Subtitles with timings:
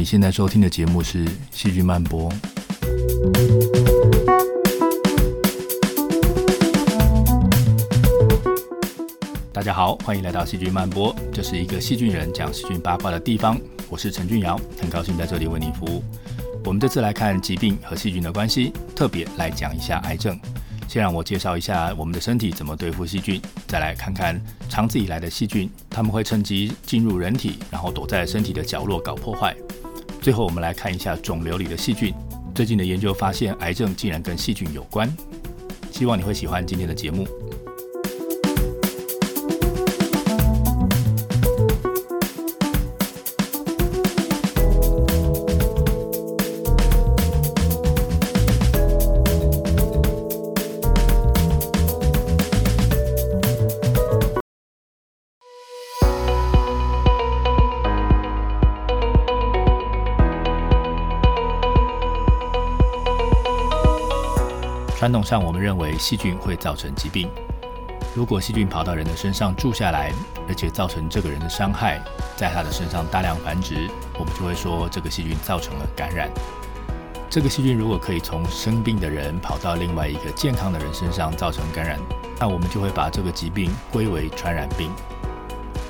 [0.00, 2.32] 你现在收听的节目是《细菌漫播》。
[9.52, 13.60] 大家好，欢迎来到《细菌漫播》，这是一个细菌人讲细菌八卦的地方。
[13.90, 16.02] 我是陈俊尧，很高兴在这里为你服务。
[16.64, 20.40] 我们这次来看疾病和细菌的关系，特别来讲一下癌症。
[20.88, 29.54] 先让我介绍一下我们的身体怎么对付细菌，再来看看长此以来的细菌，他们会趁机进入人体，然后躲在身体的角落搞破坏。
[30.20, 32.14] 最后，我们来看一下肿瘤里的细菌。
[32.54, 35.10] 最近的研究发现，癌症竟然跟细菌有关。
[35.90, 37.26] 希望你会喜欢今天的节目。
[65.10, 67.28] 传统上，我们认为细菌会造成疾病。
[68.14, 70.12] 如果细菌跑到人的身上住下来，
[70.46, 72.00] 而且造成这个人的伤害，
[72.36, 76.30] 在他的身上大量繁殖，我们就会说这个细菌造成了感染。
[77.28, 81.98] 这个细菌如果可以从生病的人跑到另外一个健康的人身上造成感染，
[82.38, 84.92] 那我们就会把这个疾病归为传染病。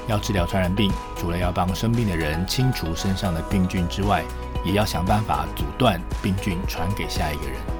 [0.08, 4.24] 要治疗传染病，除了要帮生病的人清除身上的病菌之外，
[4.64, 7.79] 也要想办法阻断病菌传给下一个人。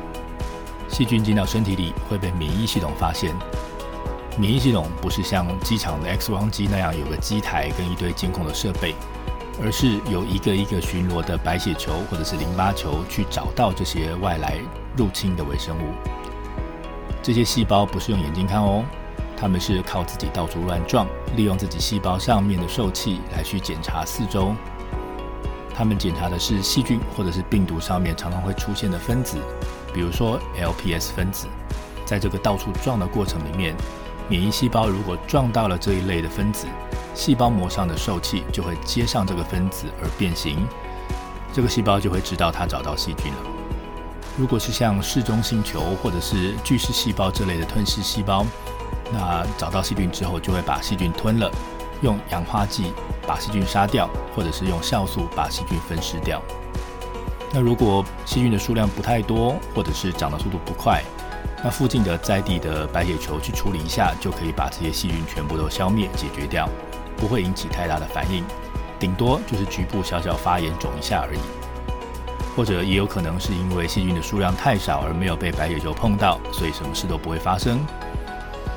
[0.91, 3.35] 细菌进到身体里会被免疫系统发现。
[4.39, 8.95] 免疫系统不是像机场的 X 光机那样有个机台跟一堆监控的设备，
[9.63, 14.59] 而是有一个一个巡逻的白血球或者是淋巴球去找到这些外来
[14.97, 15.93] 入侵的微生物。
[17.23, 18.85] 这些细胞不是用眼睛看哦，
[19.37, 24.55] 它们是靠自己到处乱撞，利用自己细胞上面的受气来去检查四周。
[25.75, 29.39] 它们检查的是细菌或者是病毒上面常常会出现的分子。
[29.93, 31.47] 比如说 LPS 分子，
[32.05, 33.75] 在这个到处撞的过程里面，
[34.29, 36.67] 免疫细胞如果撞到了这一类的分子，
[37.15, 40.67] 细胞膜上的受气就会接上这个分子而变形，
[41.53, 43.39] 这个细胞就会知道它找到细菌了。
[44.39, 48.47] 如果是像嗜中性球或者是巨噬细胞这类的吞噬细胞，
[49.13, 51.51] 那找到细菌之后就会把细菌吞了，
[52.01, 52.93] 用氧化剂
[53.27, 56.41] 把细菌杀掉，或者是用酵素把细菌分尸掉。
[57.53, 61.03] 那如果细菌的数量不太多，或者是长的速度不快，
[61.65, 66.69] 那附近的在地的白血球去处理一下，就可以把这些细菌全部都消灭解决掉，
[67.17, 68.45] 不会引起太大的反应，
[68.99, 71.41] 顶多就是局部小小发炎肿一下而已。
[72.57, 77.81] 或者也有可能是因为细菌的数量太少而没有被白血球碰到，所以什么事都不会发生。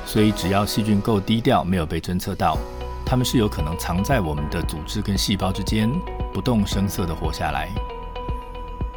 [0.06, 2.58] 所以只要细菌够低调，没有被侦测到，
[3.06, 5.90] 它们是有可能藏在我们的组织跟细胞之间，
[6.32, 7.68] 不动声色地活下来。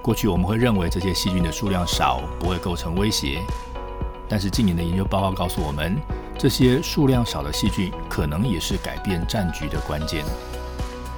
[0.07, 3.41] 过去我们会认为这些细菌的数量少，不会构成威胁。
[4.29, 5.97] 但是近年的研究报告告诉我们，
[6.39, 10.23] 这些数量少的细菌可能也是改变战局的关键。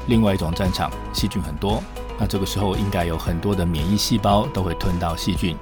[0.08, 1.84] 另外一种战场，细菌很多，
[2.18, 5.56] 那这个时候应该有很多的免疫细胞都会吞到细菌，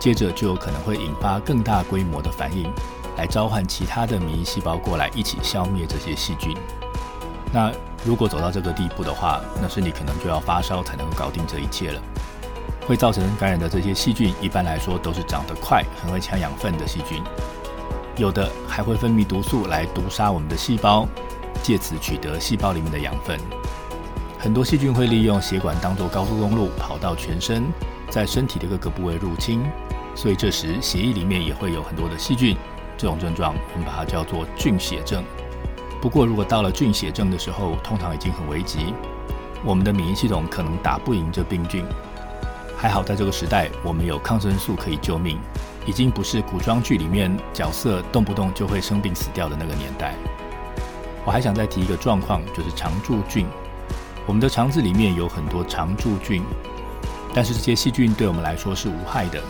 [0.00, 2.68] 接着就有可能会引发更大规模的反应，
[3.16, 6.56] 来召唤其他的免疫细胞过来一起消灭这些细菌。
[7.52, 7.70] 那
[8.04, 12.02] 如果走到这个地步的话，那身体可能就要发烧才能搞定这一切了。
[12.86, 17.20] 会造成感染的这些细菌，一般来说都是长得快、很会抢养分的细菌，
[18.16, 21.06] 有的还会分泌毒素来毒杀我们的细胞，
[21.62, 23.38] 借此取得细胞里面的养分。
[24.38, 27.64] 很多细菌会利用血管当作高速公路，跑到全身，
[28.08, 29.64] 在身体的各个部位入侵，
[30.14, 32.56] 所以这时血液里面也会有很多的细菌。
[32.96, 35.24] 这种症状我们把它叫做菌血症。
[36.00, 38.94] 不过，如果到了菌血症的时候，通常已经很危急，
[39.64, 41.84] 我们的免疫系统可能打不赢这病菌。
[42.78, 45.38] 还好，在这个时代，我们有抗生素可以救命，
[45.86, 50.14] 已经不是古装剧里面角色动不动就会生病死掉的那个年代。
[51.24, 53.46] 我还想再提一个状况，就是常驻菌。
[54.26, 56.42] 我们的肠子里面有很多常驻菌，
[57.34, 59.42] 但是这些细菌对我们来说是无害的。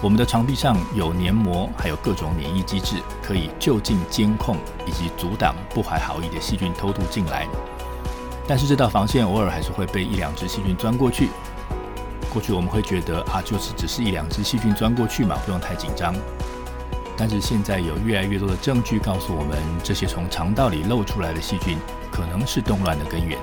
[0.00, 4.56] 我们的肠壁上有黏膜，还有各种免疫机制，可以就近监控
[4.86, 7.46] 以及阻挡不怀好意的细菌偷渡进来。
[8.46, 11.28] 但是这道防线偶尔还是会被一两只细菌钻过去。
[12.32, 16.14] 过去我们会觉得啊，就是只是一两只细菌钻过去嘛，不用太紧张。
[17.16, 21.76] 但是现在有越来越多的证据告诉我们，这些从肠道里漏出来的细菌
[22.10, 23.38] 可能是动乱的根源。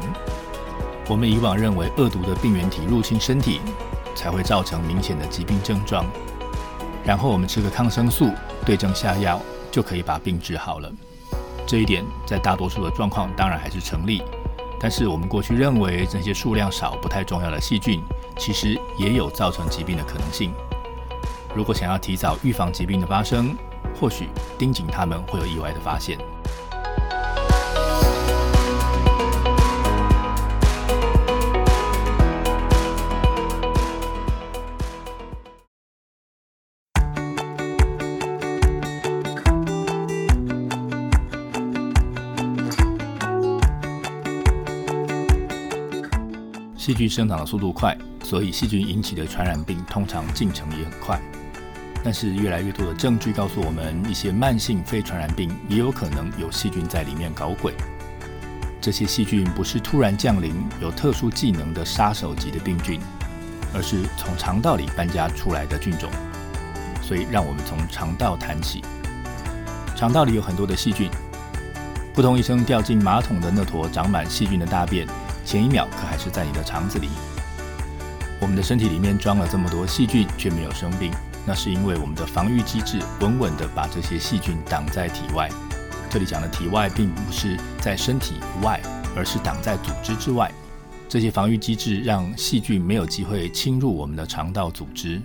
[1.08, 3.62] 我们以往认为恶毒的病原体入侵身体
[4.16, 6.06] 才会造成明显的疾病症状，
[7.06, 8.32] 然后我们吃个抗生素
[8.66, 9.40] 对症下药
[9.72, 10.92] 就可以把病治好了。
[11.68, 14.24] 这一点在大多数的状况当然还是成立，
[14.80, 18.02] 但是我们过去认为这些数量少、不太重要的细菌，
[18.38, 20.54] 其实也有造成疾病的可能性。
[21.56, 23.56] 如果想要提早预防疾病的发生，
[24.00, 26.18] 或许盯紧它们会有意外的发现。
[46.78, 47.98] 细菌生长的速度快，
[48.30, 51.18] 所以细菌引起的传染病通常进程也很快。
[52.04, 57.74] 但是越来越多的证据告诉我们，一些慢性非传染病也有可能有细菌在里面搞鬼。
[58.82, 63.00] 这些细菌不是突然降临、有特殊技能的杀手级的病菌，
[63.74, 66.12] 而是从肠道里搬家出来的菌种。
[67.02, 68.84] 所以，让我们从肠道谈起。
[69.96, 71.10] 肠道里有很多的细菌，
[72.14, 75.08] 扑通一声掉进马桶的那坨长满细菌的大便。
[75.46, 77.08] 前一秒可还是在你的肠子里。
[78.48, 81.12] 我们的身体里面装了这么多细菌，却没有生病，
[81.46, 85.50] 那是因为我们的防御机制稳稳地把这些细菌挡在体外。
[86.10, 88.82] 这里讲的体外，并不是在身体外，
[89.18, 90.50] 而是挡在组织之外。
[91.10, 95.22] 这些防御机制让细菌没有机会侵入我们的肠道组织。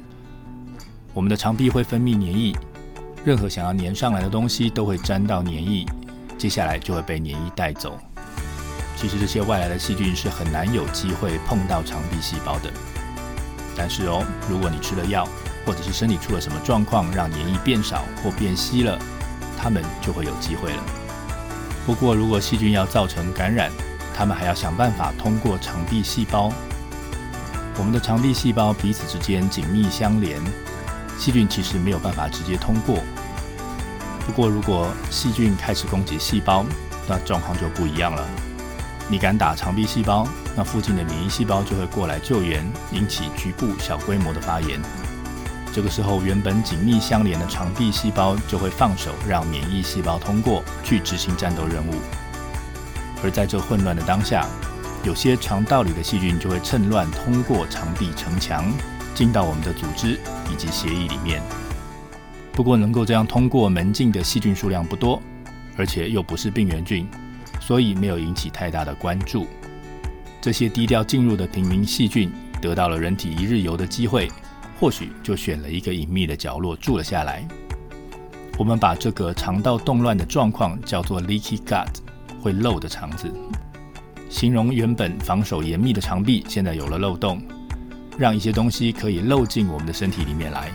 [1.15, 2.53] 我们的肠壁会分泌黏液，
[3.25, 5.87] 任何想要粘上来的东西都会沾到黏液，
[6.37, 7.97] 接下来就会被黏液带走。
[8.97, 12.73] 其实这些外来的细菌是很难有机会碰到肠壁细胞的。
[13.77, 15.27] 但是哦，如果你吃了药，
[15.65, 18.99] 或者是身体出了什么状况，让黏液变少或变稀了，
[19.57, 20.83] 它们就会有机会了。
[21.87, 23.71] 不过，如果细菌要造成感染，
[24.15, 26.53] 它们还要想办法通过肠壁细胞。
[27.79, 30.41] 我们的肠壁细胞彼此之间紧密相连，
[31.19, 32.99] 细菌其实没有办法直接通过。
[34.27, 36.65] 不过，如果细菌开始攻击细胞，
[37.09, 38.25] 那状况就不一样了。
[39.09, 44.81] 你敢打肠壁细胞，那附近的免疫细胞就会过来救援，引起局部小规模的发炎。
[45.73, 51.95] 这个时候，原本紧密相连的肠壁细胞就会放手，让免疫细胞通过去执行战斗任务。
[53.25, 54.47] 而在这混乱的当下，
[55.03, 58.71] 有些肠道里的细菌就会趁乱通过肠壁城墙，
[59.15, 60.21] 进到我们的组织
[60.53, 61.41] 以及血液里面。
[62.53, 65.23] 不过，能够这样通过门禁的细菌数量不多，
[65.79, 67.09] 而且又不是病原菌。
[67.61, 69.47] 所以没有引起太大的关注。
[70.43, 72.29] 这些低调进入的平民细菌
[72.61, 74.29] 得到了人体一日游的机会，
[74.81, 77.47] 或许就选了一个隐秘的角落住了下来。
[78.59, 81.87] 我们把这个肠道动乱的状况叫做 leaky gut，
[82.43, 83.33] 会漏的肠子，
[84.29, 87.41] 形容原本防守严密的肠壁现在有了漏洞，
[88.19, 90.73] 让一些东西可以漏进我们的身体里面来。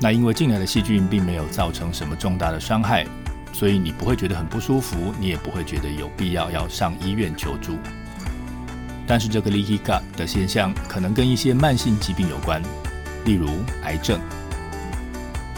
[0.00, 3.06] 那因为进来的细菌并没有造成什么重大的伤害。
[3.50, 7.76] 所以你不会觉得很不舒服，你也不会觉得有必要要上医院求助。
[9.08, 12.62] 但是这个 leaky gut 的现象可能跟一些慢性疾病有关，
[13.24, 13.48] 例如
[13.84, 14.20] 癌症。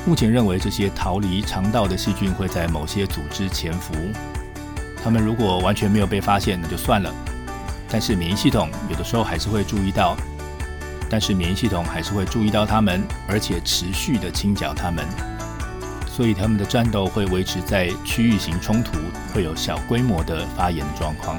[0.07, 3.93] 目前认为这些逃离肠道的细菌会在某些组织潜伏，
[5.03, 7.13] 它们如果完全没有被发现，那就算了。
[7.89, 10.17] 但是免疫系统有的时候还是会注意到，
[11.11, 15.05] 但是免疫系统还是会注意到它们，而且持续的清剿它们。
[16.09, 18.93] 所以他们的战斗会维持在区域型冲突，
[19.35, 21.37] 会有小规模的发炎状况。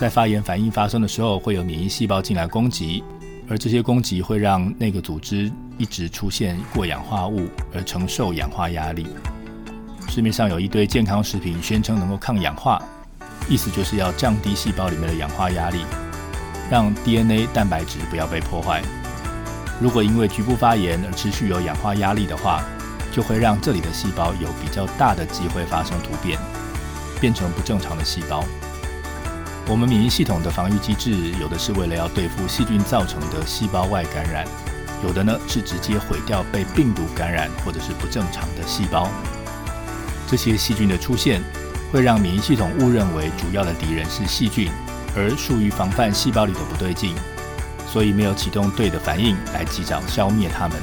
[0.00, 3.04] 在发炎反应发生的时候，会有免疫细胞进来攻击，
[3.46, 9.06] 而这些攻击会让那个组织一直出现过氧化物，而承受氧化压力。
[10.08, 12.82] 市面上有一堆健康食品宣称能够抗氧化，
[13.46, 15.84] 意思就是要降低细胞里面的氧化压力，
[16.70, 18.80] 让 DNA 蛋白质不要被破坏。
[19.82, 22.64] 如果因为局部发炎而持续有氧化压力的话，
[23.12, 26.38] 就会让这里的细胞有比较大的机会发生突变，
[27.20, 28.42] 变成不正常的细胞。
[29.70, 34.44] 我们免疫系统的防御机制，有的是为了要对付细菌造成的细胞外感染，
[35.04, 39.08] 有的呢是直接毁掉被病毒感染或者是不正常的细胞。
[40.26, 41.40] 这些细菌的出现，
[41.92, 44.72] 会让免疫系统误认为主要的敌人是细菌，
[45.14, 47.14] 而疏于防范细胞里的不对劲，
[47.86, 50.76] 所以没有启动对的反应来及早消灭它们。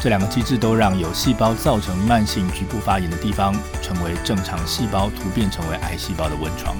[0.00, 6.76] 这两个机制都让有细胞造成慢性局部发炎的地方，成为正常细胞突变成为癌细胞的温床。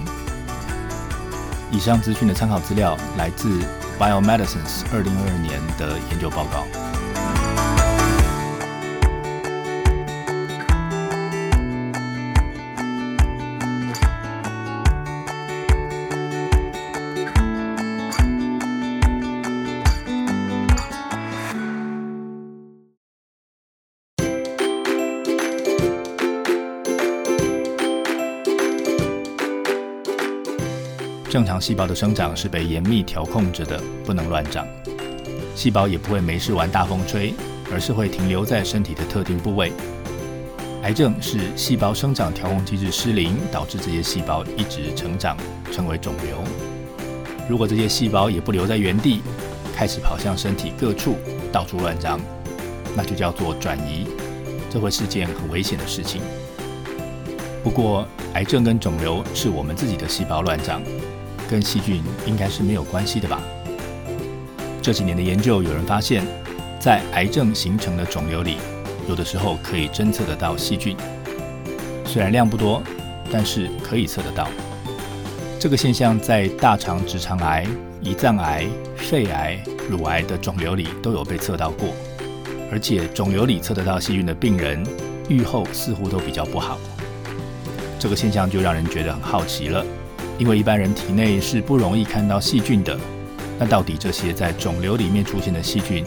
[1.75, 3.49] 以上资讯的参考资料来自
[3.99, 6.84] Biomedicines 二零二二年的研究报告。
[31.35, 34.65] 正常细胞的生长是被严密调控着的，不能乱长。
[35.57, 37.35] 细胞也不会没事玩大风吹，
[37.73, 39.73] 而是会停留在身体的特定部位。
[40.85, 45.37] 癌症是细胞生长调控机制失灵，导致这些细胞一直成长，
[45.73, 46.45] 成为肿瘤。
[47.49, 49.21] 如果这些细胞也不留在原地，
[49.75, 51.17] 开始跑向身体各处，
[51.51, 52.21] 到处乱长，
[52.95, 54.07] 那就叫做转移。
[54.71, 56.23] 这会是件很危险的事情。
[57.65, 60.81] 不过，癌症跟肿瘤是我们自己的细胞乱长，
[61.49, 63.41] 跟细菌应该是没有关系的吧？
[64.83, 66.25] 这几年的研究，有人发现，
[66.79, 68.59] 在癌症形成的肿瘤里。
[69.07, 70.97] 有的时候可以侦测得到细菌，
[72.07, 72.83] 虽然量不多，
[73.31, 74.49] 但是可以测得到。
[75.61, 77.67] 这个现象在大肠直肠癌、
[78.03, 81.91] 胰脏癌、肺癌、乳癌的肿瘤里都有被测到过，
[82.73, 84.83] 而且肿瘤里测得到细菌的病人，
[85.29, 86.79] 愈后似乎都比较不好。
[87.99, 89.85] 这个现象就让人觉得很好奇了，
[90.39, 92.99] 因为一般人体内是不容易看到细菌的，
[93.59, 96.05] 那到底这些在肿瘤里面出现的细菌？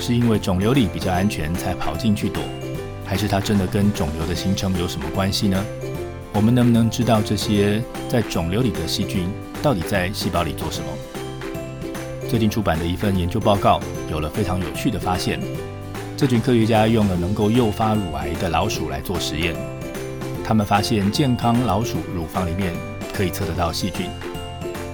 [0.00, 2.42] 是因为肿瘤里比较安全才跑进去躲，
[3.04, 5.62] 还是它真的跟肿瘤的形成有什么关系呢？
[6.32, 9.28] 我们能不能知道这些在肿瘤里的细菌
[9.62, 10.86] 到底在细胞里做什么？
[12.28, 15.38] 最近出版的一份研究报告有了非常有趣的发现。
[16.16, 19.54] 这群科学家用了能够诱发乳癌的老鼠来做实验，
[20.44, 22.72] 他们发现健康老鼠乳房里面
[23.20, 24.06] 可以测得到细菌，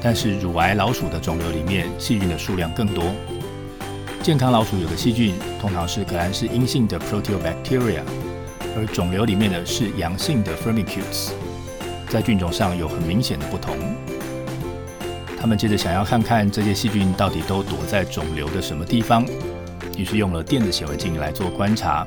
[0.02, 3.04] 但是乳癌老鼠的肿瘤里面细菌的数量更多。
[4.20, 8.00] 健康老鼠有的细菌通常是可能是阴性的 Proteobacteria，
[8.76, 11.30] 而肿瘤里面的是阳性的 Firmicutes，
[12.08, 13.76] 在菌种上有很明显的不同。
[15.38, 19.24] 他们接着想要看看这些细菌到底都躲在肿瘤的什么地方，
[19.96, 22.04] 于是用了电子显微镜来做观察。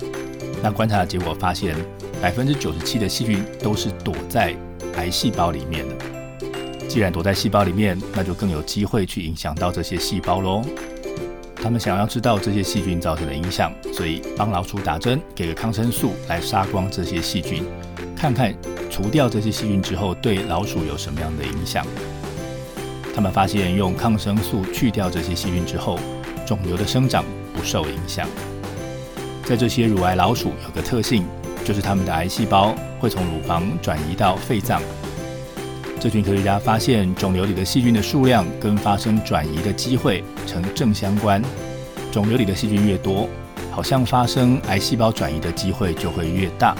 [0.61, 1.77] 那观察的结果发现，
[2.21, 4.53] 百分之九十七的细菌都是躲在
[4.97, 5.95] 癌细胞里面的。
[6.89, 10.63] 既然躲在细胞里面，那就更有机会去影响到这些细胞喽。
[11.61, 17.63] 他们想要知道这些细菌造成的影响，所以帮老鼠打针，给个抗生素来杀光这些细菌，
[18.15, 18.55] 看看
[18.89, 21.85] 除掉这些细菌之后对老鼠有什么样的影响。
[23.13, 25.99] 他们发现用抗生素去掉这些细菌之后，
[26.43, 28.27] 肿瘤的生长不受影响。
[29.45, 31.23] 在这些乳癌老鼠有个特性，
[31.63, 34.81] 就是它们的癌细胞会从乳房转移到肺脏。
[35.99, 41.41] 这群科学家发现，肿瘤里的细菌的数量跟发生转移的机会呈正相关。
[42.09, 43.27] 肿瘤里的细菌越多，
[43.69, 46.73] 好像发生癌细胞转移的机会就会越大。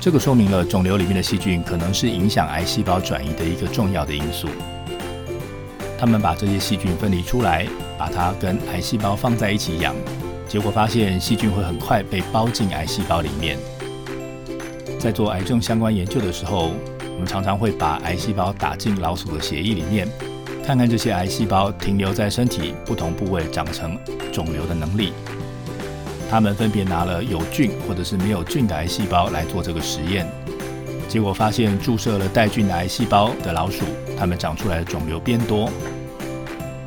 [0.00, 4.48] 这个说明了肿瘤里面的细菌可能是影响癌细胞转移的一个重要的因素。
[5.98, 7.66] 他们把这些细菌分离出来，
[7.98, 9.92] 把它跟癌细胞放在一起养，
[10.46, 13.58] 结果发现细菌会很快被包进癌细胞里面。
[15.00, 16.70] 在做癌症相关研究的时候。
[17.22, 20.08] 我们常常会把癌细胞打进老鼠的血液里面，
[20.66, 23.96] 看看这些癌细胞停留在身体不同部位长成
[24.32, 25.12] 肿瘤的能力。
[26.28, 30.26] 他们分别拿了有菌或者是没有菌的癌细胞来做这个实验，
[31.08, 33.84] 结果发现注射了带菌的癌细胞的老鼠，
[34.18, 35.70] 它们长出来的肿瘤变多。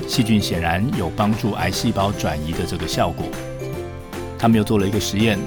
[0.05, 3.25] 细菌显然有帮助癌细胞转移的这个效果。
[4.37, 5.39] 他们又做了一个实验，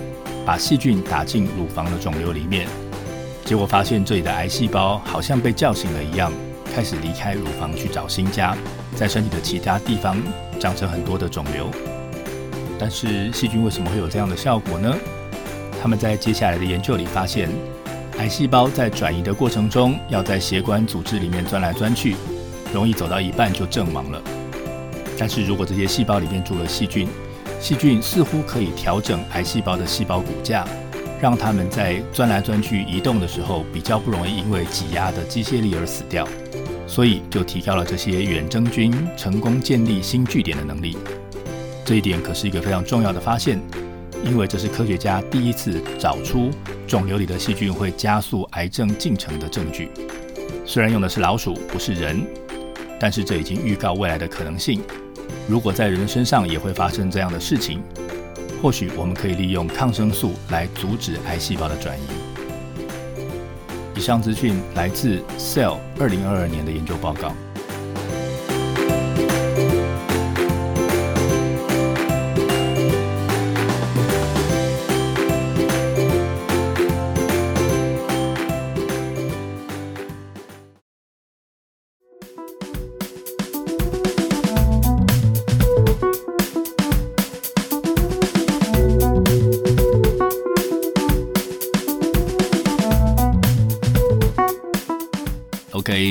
[0.46, 2.66] 把细菌打进乳房的肿瘤里面。
[3.48, 6.30] 结果发现，这里的癌细胞好像被叫醒了一样，
[6.76, 8.54] 开始离开乳房去找新家，
[8.94, 10.18] 在身体的其他地方
[10.60, 11.70] 长成很多的肿瘤。
[12.78, 14.94] 但是细菌为什么会有这样的效果呢？
[15.80, 17.48] 他们在接下来的研究里发现，
[18.18, 22.16] 癌细胞在转移的过程中，要在血管组织里面钻来钻去，
[22.70, 24.20] 容易走到一半就阵亡了。
[25.18, 27.08] 但是如果这些细胞里面住了细菌，
[27.58, 30.68] 细菌似乎可以调整癌细胞的细胞骨架。
[31.20, 36.26] 让他们在钻来钻去移动的时候，比较不容易因为挤压的机械力而死掉，
[36.86, 40.96] 所以就提高了这些远征军成功建立新据点的能力。
[41.84, 43.60] 这一点可是一个非常重要的发现，
[44.24, 46.50] 因为这是科学家第一次找出
[46.86, 49.88] 肿瘤里的细菌会加速癌症进程的证据。
[50.64, 52.24] 虽然用的是老鼠，不是人，
[53.00, 54.82] 但是这已经预告未来的可能性。
[55.48, 57.82] 如果在人身上也会发生这样的事情。
[58.60, 62.02] 或许我们可以利用抗生素来阻止癌细胞的转移。
[63.94, 67.32] 以上资讯来自《Cell》二零二二年的研究报告。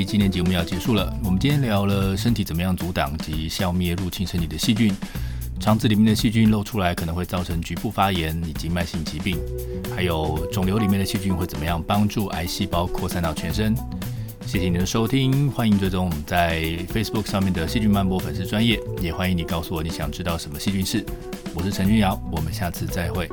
[0.08, 1.14] 今天节目要结束了。
[1.22, 4.96] 我们今天聊了身体怎么样阻挡及消灭入侵身体的细菌，
[5.60, 9.38] 肠子里面的细菌漏出来可能会造成局部发炎以及慢性疾病，
[9.94, 13.76] 还有肿瘤里面的细菌会怎么样帮助癌细胞扩散到全身。
[14.46, 16.62] 谢谢您的收听，欢迎追踪我们在
[16.94, 21.06] Facebook 上面的细菌漫播粉丝专业，也欢迎你告诉我你想知道什么细菌事。
[21.54, 23.30] 我是陈君瑶，我们下次再会。